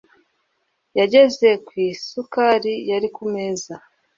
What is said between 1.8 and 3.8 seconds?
isukari yari ku meza